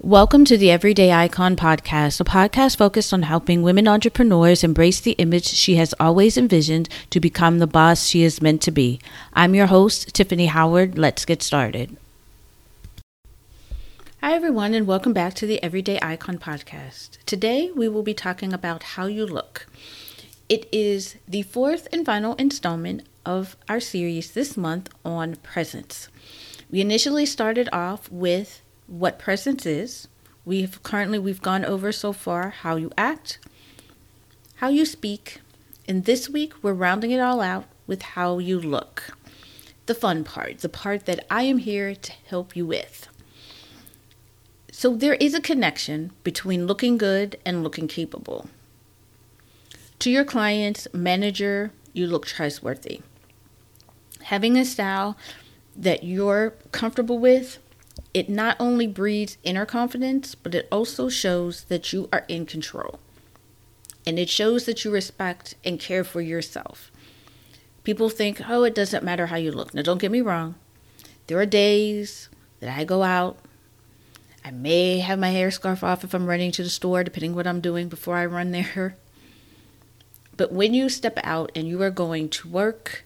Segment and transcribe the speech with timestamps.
[0.00, 5.12] Welcome to the Everyday Icon podcast, a podcast focused on helping women entrepreneurs embrace the
[5.12, 9.00] image she has always envisioned to become the boss she is meant to be.
[9.32, 10.98] I'm your host, Tiffany Howard.
[10.98, 11.96] Let's get started.
[14.20, 17.18] Hi, everyone, and welcome back to the Everyday Icon podcast.
[17.24, 19.66] Today, we will be talking about how you look.
[20.48, 26.08] It is the fourth and final installment of our series this month on presence.
[26.70, 30.08] We initially started off with what presence is.
[30.44, 33.38] We've currently we've gone over so far how you act,
[34.56, 35.40] how you speak,
[35.88, 39.16] and this week we're rounding it all out with how you look.
[39.86, 43.08] The fun part, the part that I am here to help you with.
[44.72, 48.48] So there is a connection between looking good and looking capable.
[50.00, 53.00] To your clients, manager, you look trustworthy.
[54.24, 55.16] Having a style
[55.74, 57.58] that you're comfortable with
[58.16, 62.98] it not only breeds inner confidence, but it also shows that you are in control.
[64.06, 66.90] And it shows that you respect and care for yourself.
[67.84, 69.74] People think, oh, it doesn't matter how you look.
[69.74, 70.54] Now, don't get me wrong.
[71.26, 73.36] There are days that I go out.
[74.42, 77.46] I may have my hair scarf off if I'm running to the store, depending what
[77.46, 78.96] I'm doing before I run there.
[80.38, 83.05] But when you step out and you are going to work,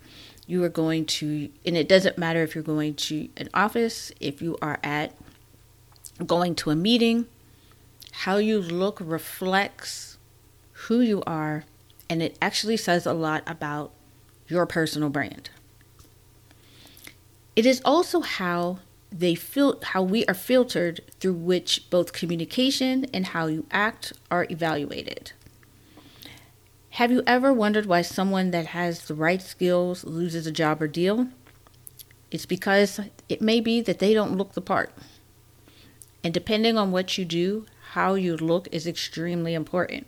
[0.51, 4.43] you are going to, and it doesn't matter if you're going to an office, if
[4.43, 5.15] you are at
[6.27, 7.27] going to a meeting,
[8.11, 10.19] how you look reflects
[10.73, 11.65] who you are,
[12.09, 13.93] and it actually says a lot about
[14.49, 15.51] your personal brand.
[17.55, 18.81] It is also how
[19.13, 24.47] they feel how we are filtered through which both communication and how you act are
[24.51, 25.33] evaluated.
[26.95, 30.89] Have you ever wondered why someone that has the right skills loses a job or
[30.89, 31.29] deal?
[32.31, 34.93] It's because it may be that they don't look the part.
[36.25, 40.07] And depending on what you do, how you look is extremely important.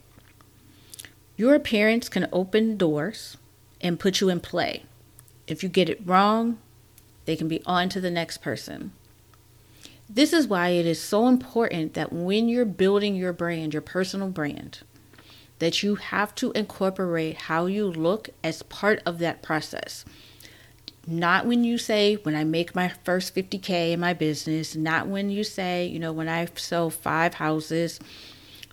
[1.37, 3.37] Your appearance can open doors
[3.81, 4.85] and put you in play.
[5.47, 6.59] If you get it wrong,
[7.25, 8.93] they can be on to the next person.
[10.09, 14.29] This is why it is so important that when you're building your brand, your personal
[14.29, 14.81] brand,
[15.63, 20.05] that you have to incorporate how you look as part of that process.
[21.07, 25.31] Not when you say, when I make my first 50K in my business, not when
[25.31, 28.01] you say, you know, when I sell five houses,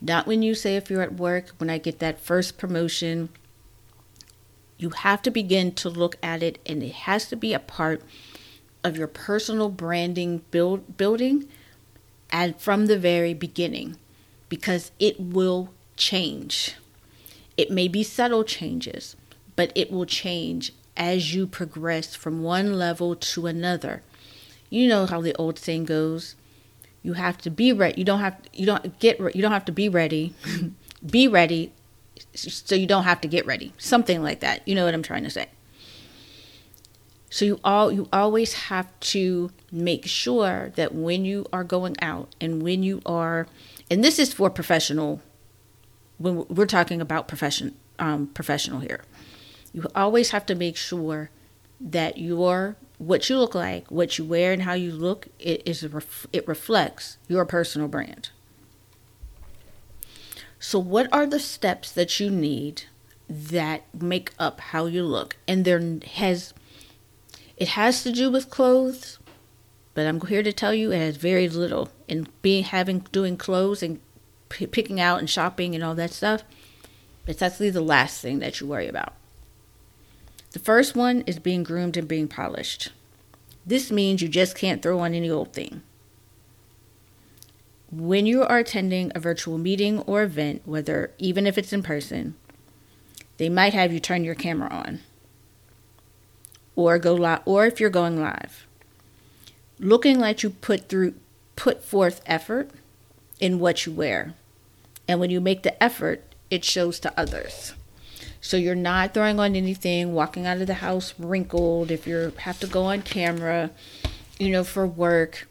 [0.01, 3.29] not when you say, if you're at work, when I get that first promotion.
[4.79, 8.01] You have to begin to look at it, and it has to be a part
[8.83, 11.47] of your personal branding build, building
[12.31, 13.97] and from the very beginning
[14.49, 16.75] because it will change.
[17.57, 19.15] It may be subtle changes,
[19.55, 24.01] but it will change as you progress from one level to another.
[24.69, 26.35] You know how the old saying goes,
[27.03, 27.99] you have to be ready.
[27.99, 30.33] You don't have you don't get you don't have to be ready.
[31.05, 31.71] be ready
[32.33, 33.73] so you don't have to get ready.
[33.77, 34.67] Something like that.
[34.67, 35.47] You know what I'm trying to say.
[37.29, 42.35] So you all you always have to make sure that when you are going out
[42.41, 43.47] and when you are
[43.89, 45.21] and this is for professional
[46.19, 49.03] when we're talking about profession um, professional here.
[49.73, 51.31] You always have to make sure
[51.81, 55.83] that your what you look like what you wear and how you look it is
[56.33, 58.29] it reflects your personal brand.
[60.59, 62.83] So what are the steps that you need
[63.29, 65.37] that make up how you look?
[65.47, 65.81] And there
[66.15, 66.53] has
[67.55, 69.19] it has to do with clothes
[69.93, 73.83] but i'm here to tell you it has very little in being having doing clothes
[73.83, 73.99] and
[74.49, 76.43] p- picking out and shopping and all that stuff,
[77.25, 79.13] it's actually the last thing that you worry about.
[80.51, 82.91] The first one is being groomed and being polished.
[83.65, 85.83] This means you just can't throw on any old thing.
[87.91, 92.35] When you are attending a virtual meeting or event, whether even if it's in person,
[93.37, 94.99] they might have you turn your camera on
[96.75, 98.65] or go live or if you're going live.
[99.79, 101.13] Looking like you put through
[101.55, 102.71] put forth effort
[103.39, 104.33] in what you wear.
[105.09, 107.73] And when you make the effort, it shows to others.
[108.41, 111.89] So you're not throwing on anything, walking out of the house wrinkled.
[111.89, 113.71] If you have to go on camera,
[114.37, 115.47] you know, for work,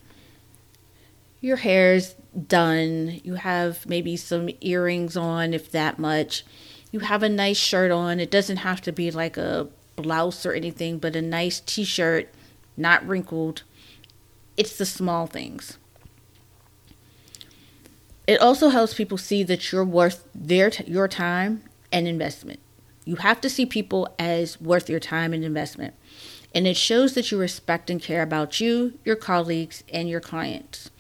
[1.40, 2.14] your hair's
[2.46, 3.20] done.
[3.24, 6.44] You have maybe some earrings on, if that much.
[6.92, 8.20] You have a nice shirt on.
[8.20, 9.66] It doesn't have to be like a
[9.96, 12.32] blouse or anything, but a nice t shirt,
[12.76, 13.64] not wrinkled.
[14.56, 15.78] It's the small things.
[18.28, 22.60] It also helps people see that you're worth their t- your time and investment.
[23.06, 25.94] You have to see people as worth your time and investment.
[26.54, 30.90] And it shows that you respect and care about you, your colleagues, and your clients.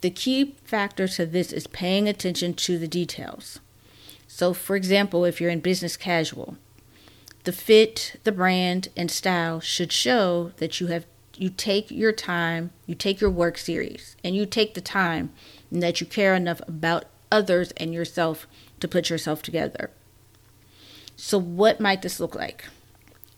[0.00, 3.60] The key factor to this is paying attention to the details.
[4.26, 6.56] So, for example, if you're in business casual,
[7.44, 11.04] the fit, the brand, and style should show that you have
[11.40, 15.32] you take your time, you take your work serious, and you take the time
[15.72, 18.46] that you care enough about others and yourself
[18.78, 19.90] to put yourself together.
[21.16, 22.66] So, what might this look like?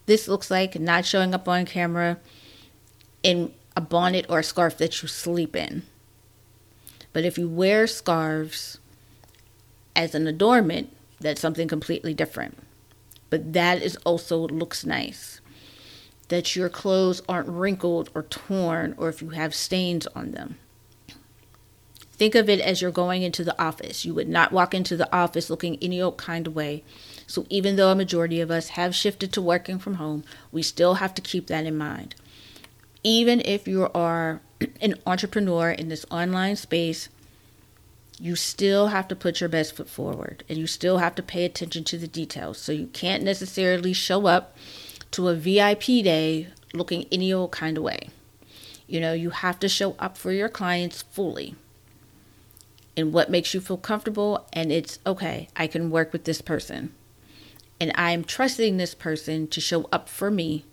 [0.06, 2.18] This looks like not showing up on camera
[3.22, 5.84] in a bonnet or a scarf that you sleep in.
[7.12, 8.80] But if you wear scarves
[9.94, 12.58] as an adornment, that's something completely different.
[13.30, 15.40] But that is also looks nice.
[16.32, 20.56] That your clothes aren't wrinkled or torn or if you have stains on them.
[22.12, 24.06] Think of it as you're going into the office.
[24.06, 26.84] You would not walk into the office looking any old kind of way.
[27.26, 30.94] So even though a majority of us have shifted to working from home, we still
[30.94, 32.14] have to keep that in mind.
[33.04, 34.40] Even if you are
[34.80, 37.10] an entrepreneur in this online space,
[38.18, 41.44] you still have to put your best foot forward and you still have to pay
[41.44, 42.56] attention to the details.
[42.56, 44.56] So you can't necessarily show up
[45.12, 48.08] to a VIP day looking any old kind of way.
[48.86, 51.54] You know, you have to show up for your clients fully
[52.96, 54.46] and what makes you feel comfortable.
[54.52, 56.92] And it's okay, I can work with this person.
[57.80, 60.64] And I'm trusting this person to show up for me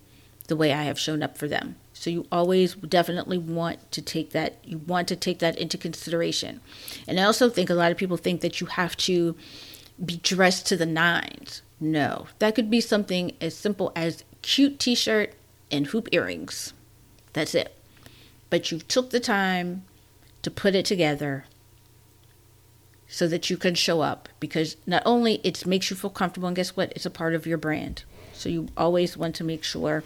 [0.47, 1.75] the way I have shown up for them.
[1.93, 6.61] So you always definitely want to take that you want to take that into consideration.
[7.07, 9.35] And I also think a lot of people think that you have to
[10.03, 11.61] be dressed to the nines.
[11.79, 15.33] No, that could be something as simple as cute t-shirt
[15.71, 16.73] and hoop earrings.
[17.33, 17.75] That's it.
[18.49, 19.83] But you took the time
[20.41, 21.45] to put it together
[23.07, 26.55] so that you can show up because not only it makes you feel comfortable and
[26.55, 28.03] guess what it's a part of your brand
[28.33, 30.03] so you always want to make sure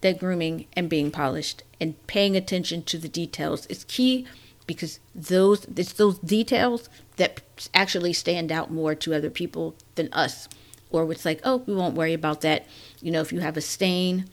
[0.00, 4.26] that grooming and being polished and paying attention to the details is key
[4.66, 7.42] because those it's those details that
[7.74, 10.48] actually stand out more to other people than us
[11.00, 12.66] or it's like oh we won't worry about that.
[13.00, 14.26] You know if you have a stain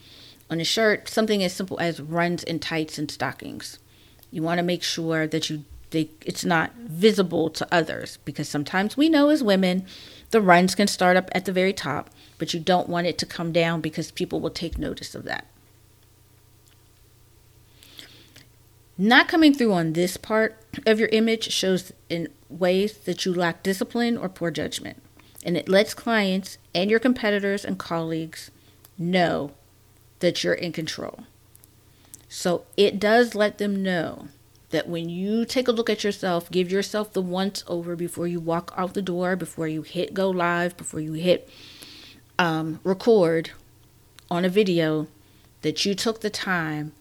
[0.49, 3.79] on a shirt something as simple as runs in tights and stockings.
[4.31, 8.95] You want to make sure that you they, it's not visible to others because sometimes
[8.95, 9.85] we know as women
[10.31, 13.25] the runs can start up at the very top, but you don't want it to
[13.25, 15.45] come down because people will take notice of that.
[18.97, 23.63] Not coming through on this part of your image shows in ways that you lack
[23.63, 25.01] discipline or poor judgment,
[25.43, 28.51] and it lets clients and your competitors and colleagues
[28.97, 29.51] know
[30.19, 31.23] that you're in control.
[32.29, 34.27] So it does let them know
[34.69, 38.39] that when you take a look at yourself, give yourself the once over before you
[38.39, 41.49] walk out the door, before you hit go live, before you hit
[42.39, 43.51] um, record
[44.29, 45.07] on a video,
[45.61, 46.93] that you took the time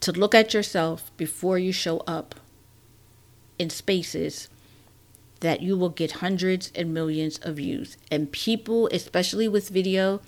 [0.00, 2.34] to look at yourself before you show up
[3.58, 4.48] in spaces
[5.40, 7.96] that you will get hundreds and millions of views.
[8.10, 10.20] And people, especially with video,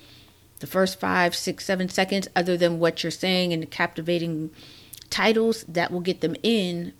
[0.60, 4.50] the first five, six, seven seconds, other than what you're saying and the captivating
[5.10, 6.94] titles that will get them in,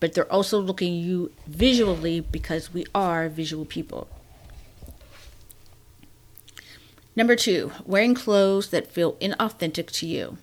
[0.00, 4.08] but they're also looking you visually because we are visual people.
[7.14, 10.38] Number two, wearing clothes that feel inauthentic to you.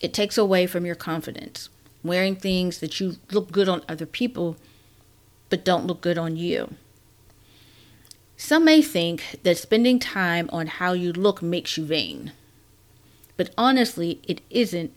[0.00, 1.68] It takes away from your confidence.
[2.02, 4.56] Wearing things that you look good on other people,
[5.50, 6.74] but don't look good on you.
[8.36, 12.32] Some may think that spending time on how you look makes you vain.
[13.36, 14.92] But honestly, it isn't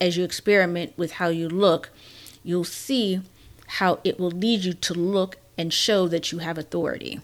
[0.00, 1.90] as you experiment with how you look,
[2.44, 3.20] you'll see
[3.66, 7.20] how it will lead you to look and show that you have authority.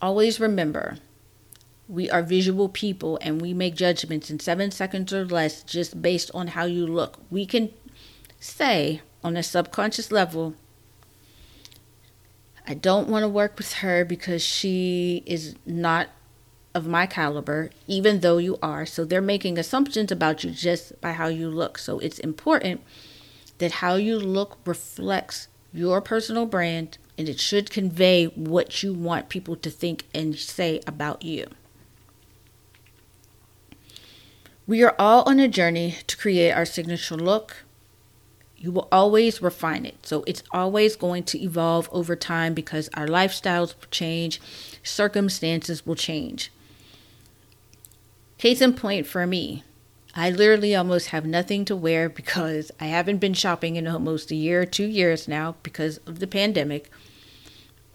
[0.00, 0.98] Always remember,
[1.88, 6.30] we are visual people and we make judgments in seven seconds or less just based
[6.34, 7.18] on how you look.
[7.30, 7.70] We can
[8.40, 10.54] say on a subconscious level,
[12.66, 16.08] I don't want to work with her because she is not
[16.74, 18.84] of my caliber, even though you are.
[18.84, 21.78] So they're making assumptions about you just by how you look.
[21.78, 22.82] So it's important
[23.58, 29.28] that how you look reflects your personal brand and it should convey what you want
[29.28, 31.46] people to think and say about you.
[34.66, 37.65] We are all on a journey to create our signature look.
[38.58, 40.06] You will always refine it.
[40.06, 44.40] So it's always going to evolve over time because our lifestyles will change,
[44.82, 46.50] circumstances will change.
[48.38, 49.62] Case in point for me,
[50.14, 54.34] I literally almost have nothing to wear because I haven't been shopping in almost a
[54.34, 56.90] year two years now because of the pandemic.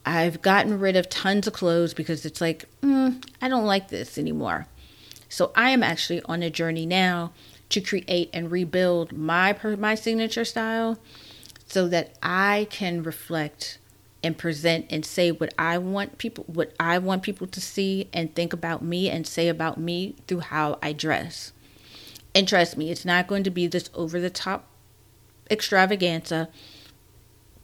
[0.06, 4.18] I've gotten rid of tons of clothes because it's like, mm, I don't like this
[4.18, 4.68] anymore.
[5.30, 7.32] So I am actually on a journey now
[7.72, 11.00] to create and rebuild my my signature style
[11.66, 13.80] so that I can reflect
[14.24, 18.34] and present and say what I want people what I want people to see and
[18.36, 21.54] think about me and say about me through how I dress.
[22.34, 24.68] And trust me, it's not going to be this over the top
[25.50, 26.50] extravaganza,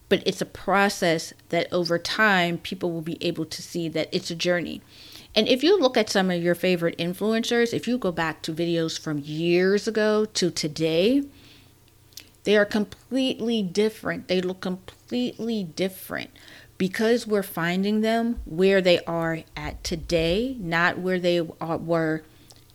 [0.09, 4.31] but it's a process that over time people will be able to see that it's
[4.31, 4.81] a journey.
[5.37, 8.51] And if you look at some of your favorite influencers, if you go back to
[8.51, 11.25] videos from years ago to today,
[12.43, 14.29] they are completely different.
[14.29, 16.31] They look completely different
[16.79, 22.23] because we're finding them where they are at today, not where they were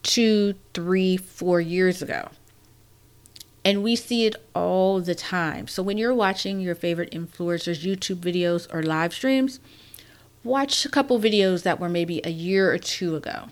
[0.04, 2.28] two, three, four years ago.
[3.64, 5.66] And we see it all the time.
[5.66, 9.58] So when you're watching your favorite influencers' YouTube videos or live streams,
[10.44, 13.48] watch a couple videos that were maybe a year or two ago.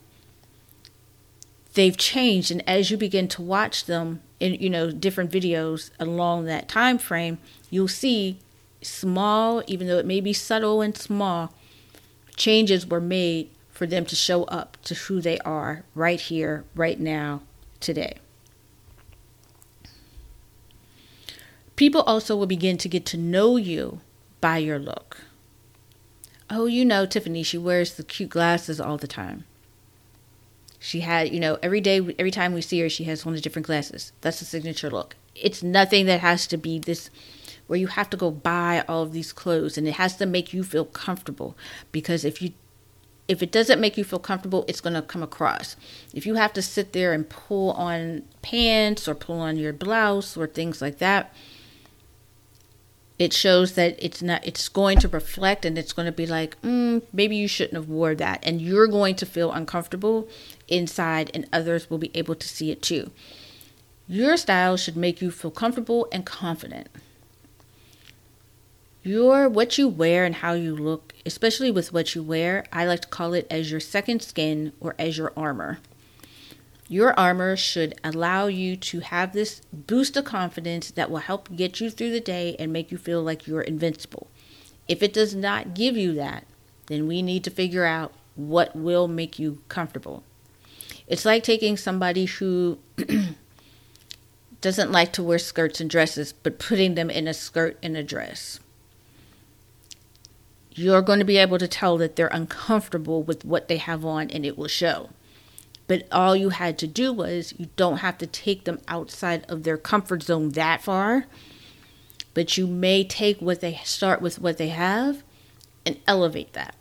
[1.74, 6.44] They've changed, and as you begin to watch them in you know different videos along
[6.44, 7.38] that time frame,
[7.70, 8.38] you'll see
[8.82, 11.54] small, even though it may be subtle and small,
[12.36, 16.98] changes were made for them to show up to who they are right here, right
[16.98, 17.42] now,
[17.78, 18.18] today.
[21.76, 24.00] People also will begin to get to know you
[24.40, 25.22] by your look.
[26.50, 29.44] Oh, you know, Tiffany, she wears the cute glasses all the time.
[30.80, 33.42] She had, you know, every day, every time we see her, she has one of
[33.42, 34.12] different glasses.
[34.20, 35.14] That's the signature look.
[35.36, 37.10] It's nothing that has to be this
[37.66, 40.52] where you have to go buy all of these clothes and it has to make
[40.52, 41.56] you feel comfortable
[41.92, 42.52] because if you
[43.28, 45.76] if it doesn't make you feel comfortable, it's going to come across.
[46.12, 50.36] If you have to sit there and pull on pants or pull on your blouse
[50.36, 51.32] or things like that,
[53.20, 56.60] it shows that it's not it's going to reflect and it's going to be like
[56.62, 58.42] mm, maybe you shouldn't have wore that.
[58.42, 60.26] And you're going to feel uncomfortable
[60.68, 63.10] inside and others will be able to see it too.
[64.08, 66.88] Your style should make you feel comfortable and confident.
[69.02, 73.00] Your what you wear and how you look, especially with what you wear, I like
[73.02, 75.78] to call it as your second skin or as your armor.
[76.90, 81.80] Your armor should allow you to have this boost of confidence that will help get
[81.80, 84.26] you through the day and make you feel like you're invincible.
[84.88, 86.48] If it does not give you that,
[86.86, 90.24] then we need to figure out what will make you comfortable.
[91.06, 92.80] It's like taking somebody who
[94.60, 98.02] doesn't like to wear skirts and dresses, but putting them in a skirt and a
[98.02, 98.58] dress
[100.72, 104.30] you're going to be able to tell that they're uncomfortable with what they have on
[104.30, 105.10] and it will show.
[105.90, 109.64] But all you had to do was you don't have to take them outside of
[109.64, 111.24] their comfort zone that far.
[112.32, 115.24] But you may take what they start with what they have
[115.84, 116.76] and elevate that.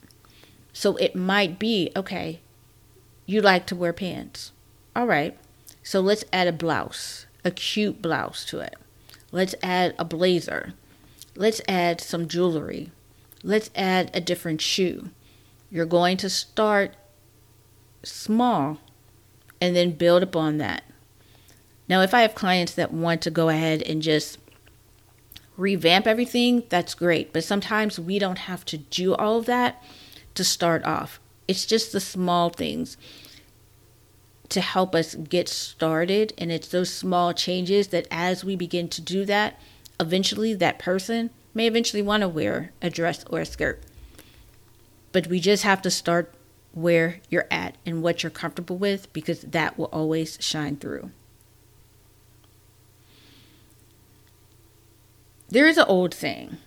[0.74, 2.42] So it might be okay,
[3.26, 4.52] you like to wear pants.
[4.96, 5.36] All right.
[5.82, 8.76] So let's add a blouse, a cute blouse to it.
[9.32, 10.76] Let's add a blazer.
[11.36, 12.92] Let's add some jewelry
[13.42, 15.10] Let's add a different shoe.
[15.72, 16.94] You're going to start
[18.04, 18.78] small
[19.62, 20.84] and then build upon that.
[21.88, 24.38] Now, if I have clients that want to go ahead and just
[25.58, 27.34] revamp everything, that's great.
[27.34, 29.84] But sometimes we don't have to do all of that
[30.36, 31.20] to start off.
[31.48, 32.96] It's just the small things
[34.50, 36.34] to help us get started.
[36.38, 39.60] And it's those small changes that as we begin to do that,
[40.00, 43.82] eventually that person may eventually want to wear a dress or a skirt.
[45.12, 46.34] But we just have to start
[46.74, 51.12] where you're at and what you're comfortable with because that will always shine through.
[55.50, 56.58] There is an old saying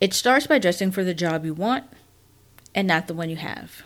[0.00, 1.84] it starts by dressing for the job you want
[2.74, 3.82] and not the one you have.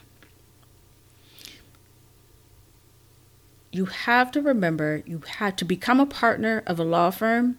[3.73, 7.59] You have to remember you have to become a partner of a law firm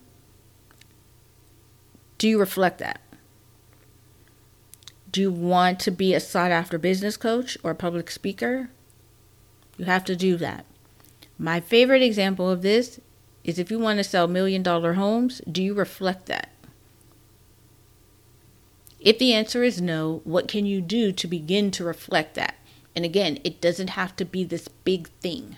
[2.17, 2.99] do you reflect that?
[5.11, 8.69] Do you want to be a sought after business coach or public speaker?
[9.77, 10.65] You have to do that.
[11.37, 12.99] My favorite example of this
[13.43, 16.49] is if you want to sell million dollar homes, do you reflect that?
[18.99, 22.55] If the answer is no, what can you do to begin to reflect that?
[22.95, 25.55] And again, it doesn't have to be this big thing.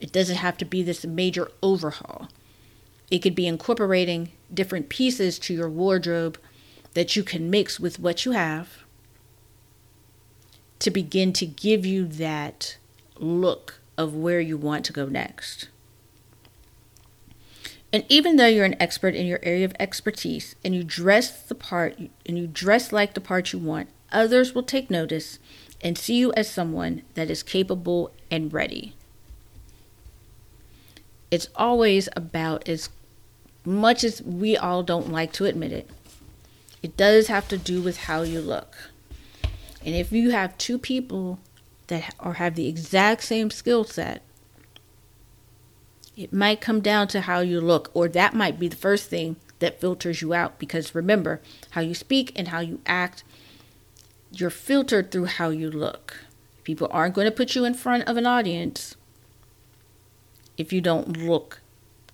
[0.00, 2.28] It doesn't have to be this major overhaul.
[3.10, 6.38] It could be incorporating different pieces to your wardrobe
[6.94, 8.84] that you can mix with what you have
[10.78, 12.76] to begin to give you that
[13.16, 15.68] look of where you want to go next.
[17.92, 21.54] And even though you're an expert in your area of expertise and you dress the
[21.54, 25.38] part and you dress like the part you want, others will take notice
[25.82, 28.94] and see you as someone that is capable and ready.
[31.30, 32.90] it's always about as
[33.64, 35.88] much as we all don't like to admit it,
[36.82, 38.90] it does have to do with how you look.
[39.84, 41.38] And if you have two people
[41.88, 44.22] that or have the exact same skill set,
[46.16, 49.36] it might come down to how you look, or that might be the first thing
[49.58, 50.58] that filters you out.
[50.58, 53.24] Because remember, how you speak and how you act,
[54.30, 56.24] you're filtered through how you look.
[56.64, 58.96] People aren't going to put you in front of an audience
[60.58, 61.60] if you don't look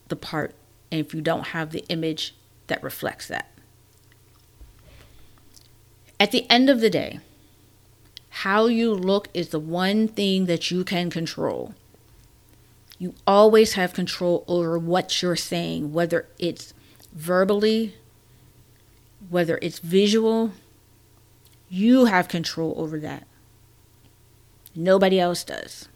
[0.08, 0.54] the part
[0.92, 2.34] and if you don't have the image
[2.68, 3.50] that reflects that.
[6.18, 7.20] At the end of the day,
[8.30, 11.74] how you look is the one thing that you can control.
[12.98, 16.72] You always have control over what you're saying, whether it's
[17.12, 17.94] verbally,
[19.28, 20.52] whether it's visual.
[21.68, 23.26] You have control over that.
[24.74, 25.88] Nobody else does.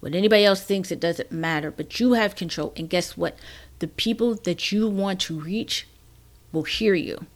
[0.00, 2.72] What anybody else thinks, it doesn't matter, but you have control.
[2.76, 3.38] And guess what?
[3.78, 5.86] The people that you want to reach
[6.50, 7.26] will hear you.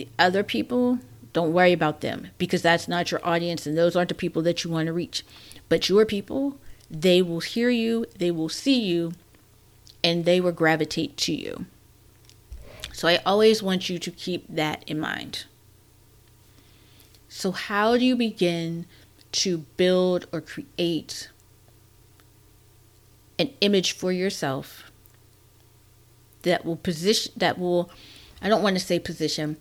[0.00, 0.98] The other people,
[1.34, 4.64] don't worry about them because that's not your audience and those aren't the people that
[4.64, 5.26] you want to reach.
[5.68, 6.56] But your people,
[6.90, 9.12] they will hear you, they will see you,
[10.02, 11.66] and they will gravitate to you.
[12.94, 15.44] So I always want you to keep that in mind.
[17.28, 18.86] So, how do you begin
[19.32, 21.28] to build or create
[23.38, 24.90] an image for yourself
[26.40, 27.90] that will position, that will,
[28.40, 29.58] I don't want to say position,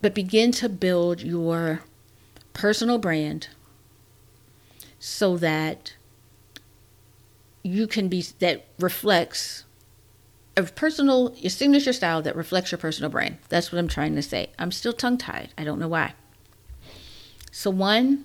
[0.00, 1.82] but begin to build your
[2.52, 3.48] personal brand
[4.98, 5.94] so that
[7.62, 9.64] you can be that reflects
[10.56, 13.38] a personal your signature style that reflects your personal brand.
[13.48, 14.50] That's what i'm trying to say.
[14.58, 16.14] I'm still tongue tied i don't know why.
[17.50, 18.24] So one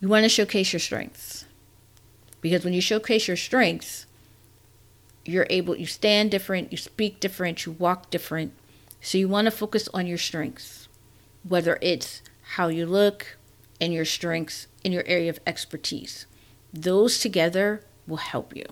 [0.00, 1.46] you want to showcase your strengths.
[2.40, 4.06] Because when you showcase your strengths
[5.24, 8.52] you're able you stand different you speak different you walk different
[9.04, 10.88] so you want to focus on your strengths,
[11.46, 12.22] whether it's
[12.54, 13.36] how you look
[13.78, 16.24] and your strengths in your area of expertise.
[16.72, 18.64] Those together will help you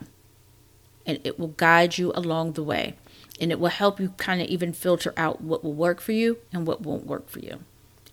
[1.04, 2.94] and it will guide you along the way.
[3.42, 6.38] And it will help you kind of even filter out what will work for you
[6.50, 7.60] and what won't work for you.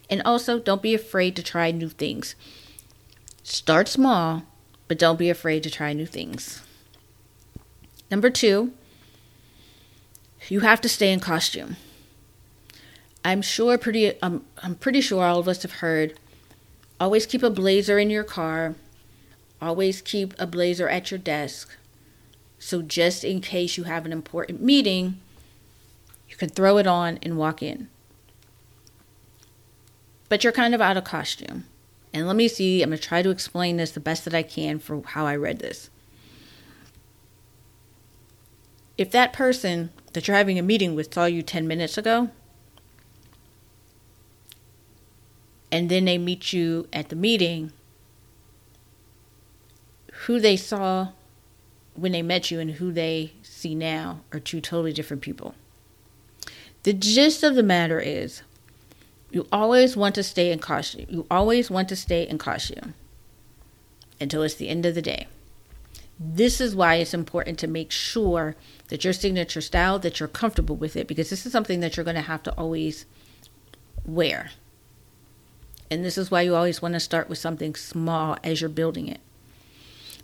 [0.10, 2.36] And also, don't be afraid to try new things.
[3.43, 4.43] Start small,
[4.89, 6.63] but don't be afraid to try new things.
[8.12, 8.73] Number two,
[10.49, 11.77] you have to stay in costume.
[13.23, 16.17] I'm sure pretty I'm I'm pretty sure all of us have heard
[16.99, 18.75] always keep a blazer in your car.
[19.62, 21.75] Always keep a blazer at your desk.
[22.60, 25.19] So just in case you have an important meeting,
[26.29, 27.89] you can throw it on and walk in.
[30.27, 31.65] But you're kind of out of costume.
[32.13, 34.43] And let me see, I'm going to try to explain this the best that I
[34.43, 35.89] can for how I read this.
[38.97, 42.29] If that person that you're having a meeting with saw you 10 minutes ago,
[45.71, 47.71] and then they meet you at the meeting,
[50.25, 51.10] who they saw
[51.95, 55.55] when they met you and who they see now are two totally different people.
[56.84, 58.41] The gist of the matter is
[59.32, 61.05] you always want to stay in costume.
[61.10, 62.93] You always want to stay in costume
[64.19, 65.27] until it's the end of the day.
[66.19, 68.55] This is why it's important to make sure
[68.89, 72.03] that your signature style that you're comfortable with it because this is something that you're
[72.03, 73.05] going to have to always
[74.05, 74.51] wear.
[75.91, 79.08] And this is why you always want to start with something small as you're building
[79.08, 79.19] it.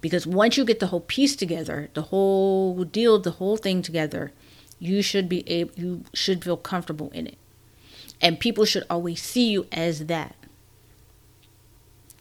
[0.01, 4.32] Because once you get the whole piece together, the whole deal, the whole thing together,
[4.80, 7.38] you should be able you should feel comfortable in it.
[8.21, 10.36] And people should always see you as that.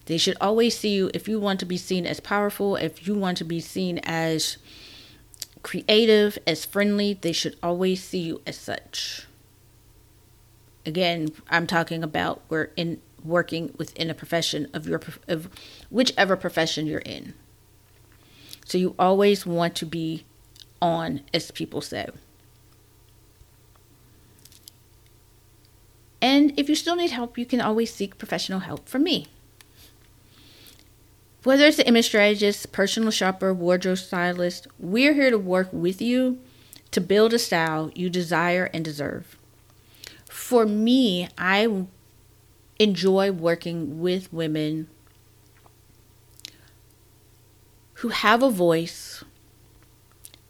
[0.07, 3.15] They should always see you if you want to be seen as powerful, if you
[3.15, 4.59] want to be seen as
[5.63, 9.27] creative, as friendly, they should always see you as such.
[10.87, 15.49] Again, I'm talking about we're in working within a profession of your of
[15.91, 17.35] whichever profession you're in.
[18.65, 20.25] So you always want to be
[20.81, 22.09] on, as people say.
[26.21, 29.27] And if you still need help, you can always seek professional help from me.
[31.43, 36.39] Whether it's an image strategist, personal shopper, wardrobe stylist, we're here to work with you
[36.93, 39.37] to build a style you desire and deserve.
[40.31, 41.85] For me, I
[42.79, 44.89] enjoy working with women
[47.95, 49.25] who have a voice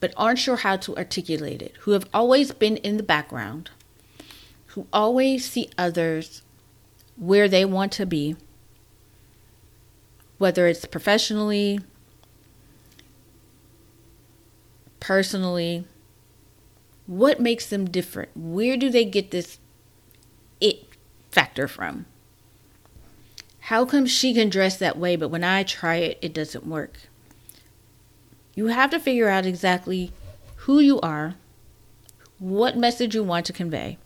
[0.01, 3.71] but aren't sure how to articulate it, who have always been in the background,
[4.67, 6.43] who always see others
[7.17, 8.37] where they want to be,
[10.37, 11.81] whether it's professionally,
[15.01, 15.87] personally,
[17.07, 18.31] what makes them different?
[18.35, 19.59] Where do they get this
[20.61, 20.87] it
[21.31, 22.07] factor from?
[23.69, 26.99] How come she can dress that way, but when I try it, it doesn't work?
[28.55, 30.13] You have to figure out exactly
[30.57, 31.37] who you are,
[32.39, 33.97] what message you want to convey,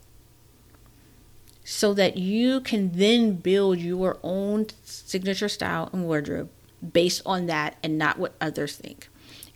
[1.65, 6.49] so that you can then build your own signature style and wardrobe
[6.93, 9.09] based on that and not what others think.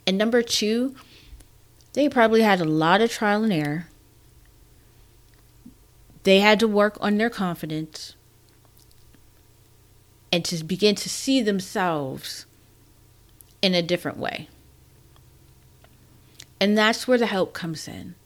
[0.06, 0.94] And number two,
[1.94, 3.86] they probably had a lot of trial and error.
[6.24, 8.13] They had to work on their confidence
[10.34, 12.44] and to begin to see themselves
[13.62, 14.48] in a different way.
[16.58, 18.16] And that's where the help comes in.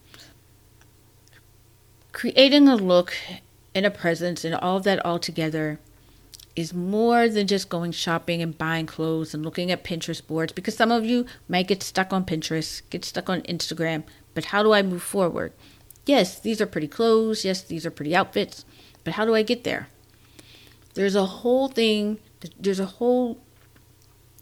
[2.12, 3.14] Creating a look
[3.74, 5.80] and a presence and all of that all together
[6.56, 10.74] is more than just going shopping and buying clothes and looking at Pinterest boards because
[10.74, 14.02] some of you might get stuck on Pinterest, get stuck on Instagram.
[14.32, 15.52] But how do I move forward?
[16.06, 17.44] Yes, these are pretty clothes.
[17.44, 18.64] Yes, these are pretty outfits.
[19.04, 19.88] But how do I get there?
[20.98, 22.18] There's a whole thing,
[22.58, 23.38] there's a whole,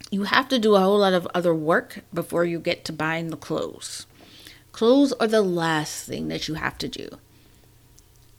[0.09, 3.27] you have to do a whole lot of other work before you get to buying
[3.27, 4.07] the clothes.
[4.71, 7.09] Clothes are the last thing that you have to do.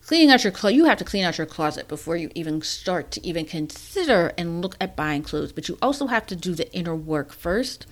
[0.03, 3.13] Cleaning out your clothes, you have to clean out your closet before you even start
[3.13, 5.53] to even consider and look at buying clothes.
[5.53, 7.87] But you also have to do the inner work first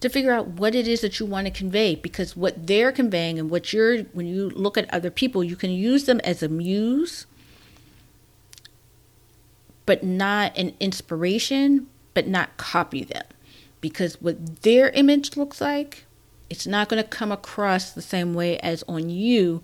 [0.00, 3.38] to figure out what it is that you want to convey because what they're conveying
[3.38, 6.48] and what you're when you look at other people you can use them as a
[6.48, 7.26] muse
[9.88, 13.24] but not an inspiration, but not copy them.
[13.80, 16.04] Because what their image looks like,
[16.50, 19.62] it's not going to come across the same way as on you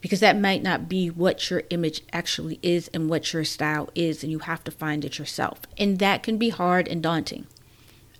[0.00, 4.22] because that might not be what your image actually is and what your style is,
[4.22, 5.62] and you have to find it yourself.
[5.76, 7.48] And that can be hard and daunting.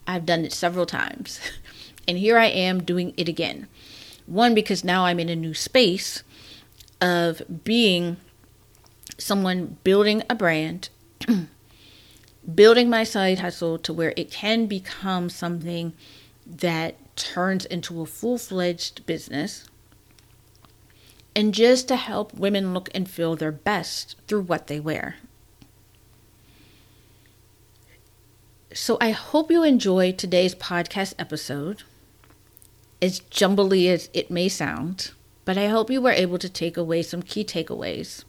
[0.09, 1.39] I've done it several times,
[2.09, 3.69] and here I am doing it again.
[4.27, 6.25] One, because now I'm in a new space
[7.01, 8.17] of being
[9.17, 10.89] someone building a brand
[12.55, 15.93] building my side hustle to where it can become something
[16.47, 19.67] that turns into a full fledged business.
[21.37, 25.17] And just to help women look and feel their best through what they wear.
[28.73, 31.85] So I hope you enjoyed today's podcast episode,
[33.01, 35.13] as jumbly as it may sound,
[35.45, 38.25] but I hope you were able to take away some key takeaways.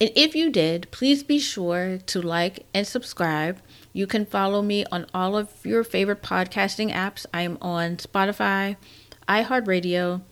[0.00, 3.60] And if you did, please be sure to like and subscribe.
[3.92, 7.26] You can follow me on all of your favorite podcasting apps.
[7.34, 8.76] I am on Spotify,
[9.28, 10.22] iHeartRadio,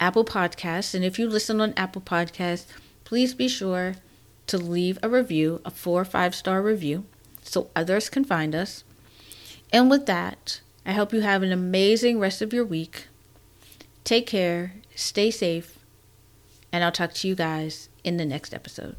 [0.00, 0.94] Apple Podcasts.
[0.94, 2.66] And if you listen on Apple Podcasts,
[3.04, 3.94] please be sure
[4.48, 7.04] to leave a review, a four or five star review,
[7.40, 8.82] so others can find us.
[9.72, 13.06] And with that, I hope you have an amazing rest of your week.
[14.02, 15.78] Take care, stay safe,
[16.72, 18.96] and I'll talk to you guys in the next episode.